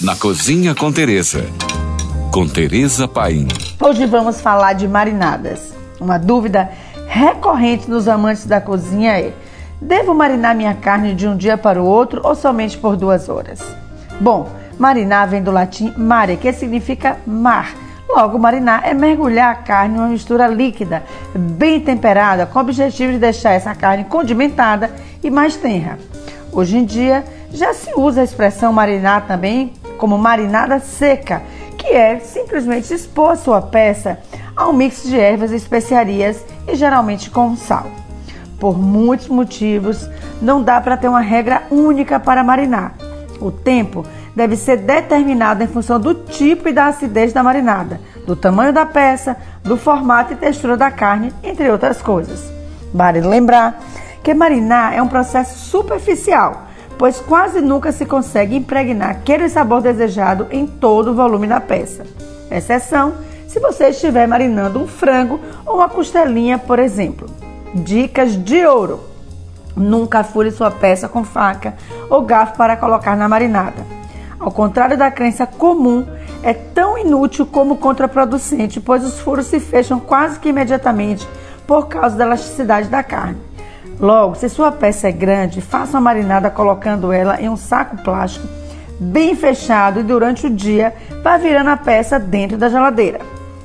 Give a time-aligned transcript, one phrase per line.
[0.00, 1.46] na Cozinha com Teresa.
[2.30, 3.48] Com Teresa Paim.
[3.80, 5.72] Hoje vamos falar de marinadas.
[5.98, 6.68] Uma dúvida
[7.06, 9.32] recorrente nos amantes da cozinha é:
[9.80, 13.60] devo marinar minha carne de um dia para o outro ou somente por duas horas?
[14.20, 17.74] Bom, marinar vem do latim mare, que significa mar.
[18.06, 21.02] Logo, marinar é mergulhar a carne em uma mistura líquida,
[21.34, 24.90] bem temperada, com o objetivo de deixar essa carne condimentada
[25.24, 25.98] e mais tenra.
[26.52, 31.42] Hoje em dia, já se usa a expressão marinar também como marinada seca,
[31.76, 34.18] que é simplesmente expor a sua peça
[34.56, 37.86] a um mix de ervas e especiarias e geralmente com sal.
[38.58, 40.08] Por muitos motivos,
[40.40, 42.94] não dá para ter uma regra única para marinar.
[43.40, 44.04] O tempo
[44.34, 48.86] deve ser determinado em função do tipo e da acidez da marinada, do tamanho da
[48.86, 52.50] peça, do formato e textura da carne, entre outras coisas.
[52.92, 53.82] Vale lembrar
[54.22, 56.65] que marinar é um processo superficial
[56.98, 62.04] pois quase nunca se consegue impregnar aquele sabor desejado em todo o volume da peça.
[62.50, 63.14] Exceção
[63.46, 67.28] se você estiver marinando um frango ou uma costelinha, por exemplo.
[67.74, 69.00] Dicas de ouro:
[69.76, 71.74] nunca fure sua peça com faca
[72.08, 73.84] ou garfo para colocar na marinada.
[74.38, 76.06] Ao contrário da crença comum,
[76.42, 81.26] é tão inútil como contraproducente, pois os furos se fecham quase que imediatamente
[81.66, 83.45] por causa da elasticidade da carne.
[83.98, 88.46] Logo, se sua peça é grande, faça a marinada colocando ela em um saco plástico
[88.98, 93.20] bem fechado e durante o dia vá virando a peça dentro da geladeira.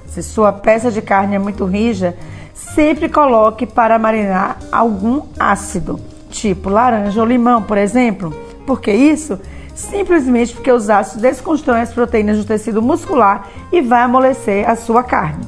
[0.07, 2.15] Se sua peça de carne é muito rija,
[2.53, 8.33] sempre coloque para marinar algum ácido, tipo laranja ou limão, por exemplo.
[8.65, 9.39] Por que isso?
[9.73, 15.03] Simplesmente porque os ácidos desconstroem as proteínas do tecido muscular e vai amolecer a sua
[15.03, 15.45] carne.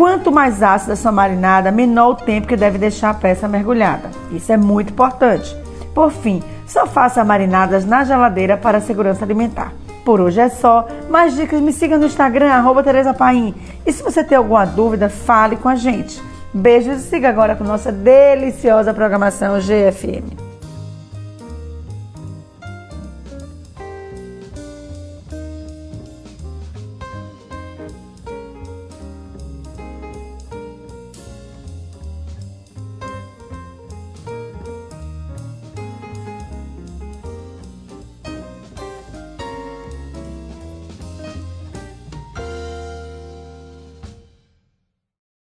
[0.00, 4.10] Quanto mais ácida a sua marinada, menor o tempo que deve deixar a peça mergulhada.
[4.32, 5.54] Isso é muito importante.
[5.94, 9.74] Por fim, só faça marinadas na geladeira para segurança alimentar.
[10.02, 10.88] Por hoje é só.
[11.10, 13.54] Mais dicas, me siga no Instagram, arroba Tereza Paim.
[13.84, 16.18] E se você tem alguma dúvida, fale com a gente.
[16.54, 20.49] Beijos e siga agora com nossa deliciosa programação GFM.